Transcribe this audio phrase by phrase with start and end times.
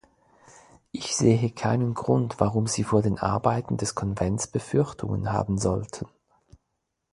[0.91, 6.07] Ich sehe keinen Grund, warum Sie vor den Arbeiten des Konvents Befürchtungen haben sollten.